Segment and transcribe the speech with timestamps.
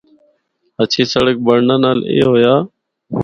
[0.79, 2.53] ہچھی سڑک بنڑنا نال اے ہویا۔